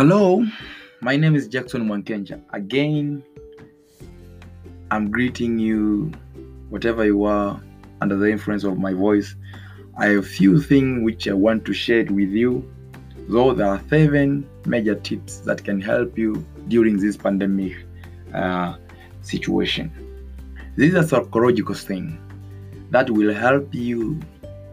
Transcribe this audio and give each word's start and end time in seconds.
Hello, 0.00 0.42
my 1.02 1.14
name 1.14 1.34
is 1.34 1.46
Jackson 1.46 1.86
Mwankenja. 1.86 2.40
Again, 2.54 3.22
I'm 4.90 5.10
greeting 5.10 5.58
you, 5.58 6.10
whatever 6.70 7.04
you 7.04 7.24
are, 7.24 7.60
under 8.00 8.16
the 8.16 8.30
influence 8.30 8.64
of 8.64 8.78
my 8.78 8.94
voice. 8.94 9.34
I 9.98 10.06
have 10.06 10.20
a 10.20 10.22
few 10.22 10.58
things 10.58 11.04
which 11.04 11.28
I 11.28 11.34
want 11.34 11.66
to 11.66 11.74
share 11.74 12.06
with 12.06 12.30
you. 12.30 12.64
Though 13.28 13.52
there 13.52 13.66
are 13.66 13.82
seven 13.90 14.48
major 14.64 14.94
tips 14.94 15.40
that 15.40 15.64
can 15.64 15.82
help 15.82 16.16
you 16.16 16.46
during 16.68 16.96
this 16.96 17.18
pandemic 17.18 17.76
uh, 18.32 18.76
situation. 19.20 19.92
This 20.76 20.94
is 20.94 20.94
a 20.94 21.06
psychological 21.06 21.74
thing 21.74 22.18
that 22.90 23.10
will 23.10 23.34
help 23.34 23.74
you 23.74 24.18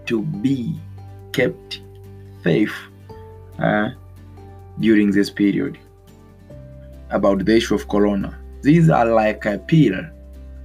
to 0.06 0.22
be 0.22 0.80
kept 1.34 1.82
safe 2.46 2.74
uh, 3.60 3.90
during 4.80 5.12
this 5.12 5.30
period 5.30 5.78
about 7.10 7.46
the 7.46 7.56
issue 7.56 7.76
of 7.76 7.88
corona. 7.88 8.38
These 8.62 8.90
are 8.90 9.06
like 9.06 9.46
a 9.46 9.58
pill. 9.58 10.06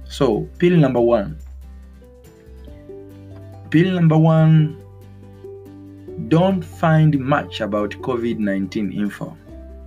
So, 0.05 0.47
pill 0.59 0.77
number 0.77 1.01
one. 1.01 1.37
Pill 3.69 3.93
number 3.93 4.17
one 4.17 4.83
don't 6.27 6.63
find 6.63 7.19
much 7.19 7.61
about 7.61 7.91
COVID 7.91 8.37
19 8.37 8.91
info. 8.91 9.35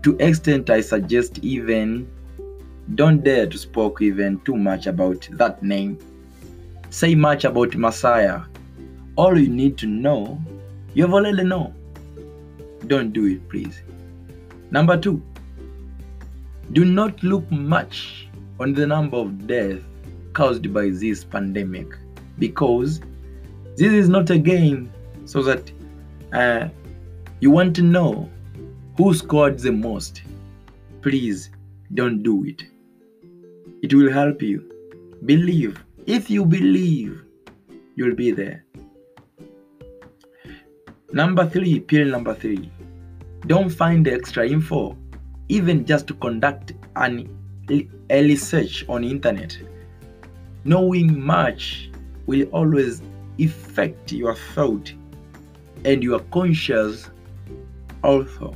To 0.02 0.16
extent, 0.18 0.70
I 0.70 0.80
suggest 0.80 1.38
even 1.38 2.08
don't 2.94 3.22
dare 3.22 3.46
to 3.46 3.58
speak 3.58 4.00
even 4.00 4.40
too 4.40 4.56
much 4.56 4.86
about 4.86 5.28
that 5.32 5.62
name. 5.62 5.98
Say 6.90 7.14
much 7.14 7.44
about 7.44 7.74
Messiah. 7.76 8.42
All 9.16 9.38
you 9.38 9.48
need 9.48 9.76
to 9.78 9.86
know, 9.86 10.40
you've 10.94 11.14
already 11.14 11.44
know. 11.44 11.74
Don't 12.86 13.12
do 13.12 13.26
it, 13.26 13.48
please. 13.48 13.82
Number 14.70 14.96
two, 14.96 15.22
do 16.72 16.84
not 16.84 17.22
look 17.22 17.50
much 17.50 18.28
on 18.58 18.72
the 18.72 18.86
number 18.86 19.16
of 19.16 19.46
deaths 19.46 19.84
caused 20.32 20.72
by 20.72 20.90
this 20.90 21.24
pandemic 21.24 21.86
because 22.38 23.00
this 23.76 23.92
is 23.92 24.08
not 24.08 24.30
a 24.30 24.38
game 24.38 24.92
so 25.24 25.42
that 25.42 25.70
uh, 26.32 26.68
you 27.40 27.50
want 27.50 27.76
to 27.76 27.82
know 27.82 28.28
who 28.96 29.14
scored 29.14 29.58
the 29.58 29.72
most. 29.72 30.22
Please 31.02 31.50
don't 31.94 32.22
do 32.22 32.44
it. 32.44 32.64
It 33.82 33.94
will 33.94 34.10
help 34.10 34.42
you. 34.42 34.64
Believe. 35.24 35.82
If 36.06 36.30
you 36.30 36.44
believe, 36.44 37.22
you'll 37.94 38.14
be 38.14 38.30
there. 38.30 38.64
Number 41.12 41.48
three, 41.48 41.80
pill 41.80 42.08
number 42.08 42.34
three. 42.34 42.70
Don't 43.46 43.70
find 43.70 44.04
the 44.04 44.12
extra 44.12 44.48
info, 44.48 44.96
even 45.48 45.86
just 45.86 46.08
to 46.08 46.14
conduct 46.14 46.72
an 46.96 47.28
early 48.10 48.34
search 48.34 48.84
on 48.88 49.04
internet. 49.04 49.56
Knowing 50.64 51.24
much 51.24 51.90
will 52.26 52.42
always 52.48 53.02
affect 53.38 54.10
your 54.10 54.34
thought 54.34 54.92
and 55.84 56.02
your 56.02 56.18
conscious 56.32 57.08
also, 58.02 58.52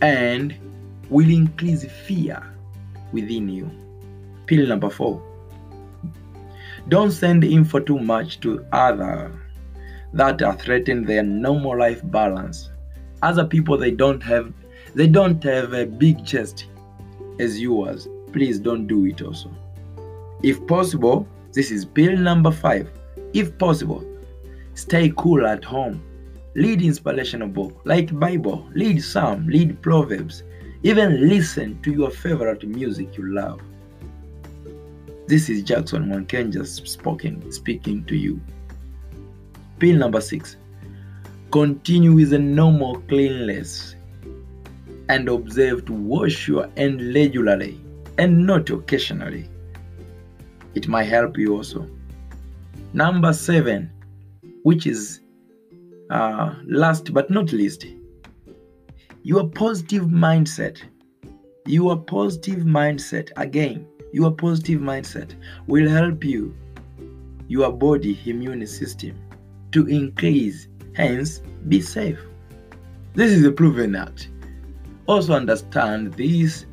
and 0.00 0.54
will 1.10 1.28
increase 1.28 1.84
fear 2.06 2.42
within 3.12 3.50
you. 3.50 3.70
Pill 4.46 4.66
number 4.66 4.88
four. 4.88 5.22
Don't 6.88 7.10
send 7.10 7.44
info 7.44 7.80
too 7.80 7.98
much 7.98 8.40
to 8.40 8.64
others 8.72 9.30
that 10.16 10.42
are 10.42 10.56
threatening 10.56 11.04
their 11.04 11.22
normal 11.22 11.78
life 11.78 12.00
balance. 12.04 12.70
Other 13.22 13.44
people 13.44 13.76
they 13.76 13.90
don't 13.90 14.22
have 14.22 14.52
they 14.94 15.06
don't 15.06 15.42
have 15.44 15.74
a 15.74 15.84
big 15.84 16.24
chest 16.24 16.66
as 17.38 17.60
yours. 17.60 18.08
Please 18.32 18.58
don't 18.58 18.86
do 18.86 19.04
it 19.04 19.20
also. 19.20 19.50
If 20.42 20.66
possible, 20.66 21.28
this 21.52 21.70
is 21.70 21.84
pill 21.84 22.16
number 22.16 22.50
five. 22.50 22.88
If 23.34 23.58
possible, 23.58 24.02
stay 24.74 25.12
cool 25.16 25.46
at 25.46 25.64
home. 25.64 26.02
Read 26.54 26.80
inspirational 26.80 27.48
book 27.48 27.78
like 27.84 28.18
Bible, 28.18 28.66
read 28.72 29.02
Psalm, 29.02 29.46
read 29.46 29.82
Proverbs, 29.82 30.42
even 30.82 31.28
listen 31.28 31.78
to 31.82 31.92
your 31.92 32.10
favorite 32.10 32.66
music 32.66 33.18
you 33.18 33.34
love. 33.34 33.60
This 35.26 35.50
is 35.50 35.62
Jackson 35.62 36.06
Mwankenja 36.06 36.64
speaking, 36.64 37.52
speaking 37.52 38.04
to 38.04 38.16
you. 38.16 38.40
Pill 39.78 39.96
number 39.96 40.20
six. 40.20 40.56
Continue 41.50 42.12
with 42.12 42.32
a 42.32 42.38
normal 42.38 43.00
cleanliness 43.02 43.94
and 45.08 45.28
observe 45.28 45.84
to 45.86 45.92
wash 45.92 46.48
your 46.48 46.68
hands 46.76 47.14
regularly 47.14 47.80
and 48.18 48.46
not 48.46 48.70
occasionally. 48.70 49.48
It 50.74 50.88
might 50.88 51.04
help 51.04 51.38
you 51.38 51.56
also. 51.56 51.88
Number 52.92 53.32
seven, 53.32 53.90
which 54.62 54.86
is 54.86 55.20
uh, 56.10 56.54
last 56.66 57.12
but 57.12 57.30
not 57.30 57.52
least, 57.52 57.86
your 59.22 59.48
positive 59.48 60.04
mindset. 60.04 60.82
Your 61.68 61.96
positive 61.96 62.60
mindset, 62.60 63.32
again, 63.36 63.88
your 64.12 64.30
positive 64.30 64.80
mindset 64.80 65.34
will 65.66 65.88
help 65.88 66.22
you, 66.22 66.54
your 67.48 67.72
body 67.72 68.16
immune 68.24 68.64
system, 68.68 69.18
to 69.76 69.86
increase, 69.88 70.68
hence, 70.94 71.42
be 71.68 71.82
safe. 71.82 72.18
This 73.12 73.30
is 73.30 73.44
a 73.44 73.52
proven 73.52 73.94
act. 73.94 74.30
Also, 75.06 75.34
understand 75.34 76.14
this 76.14 76.64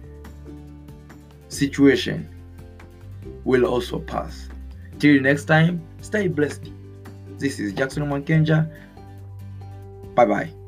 situation 1.50 2.30
will 3.44 3.66
also 3.66 4.00
pass. 4.00 4.48
Till 5.00 5.22
next 5.22 5.46
time, 5.46 5.82
stay 6.00 6.30
blessed. 6.30 6.72
This 7.40 7.60
is 7.60 7.74
Jackson 7.74 8.04
Mwankenja. 8.04 8.72
Bye 10.16 10.26
bye. 10.26 10.63